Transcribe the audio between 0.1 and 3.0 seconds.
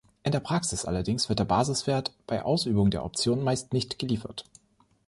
In der Praxis allerdings wird der Basiswert bei Ausübung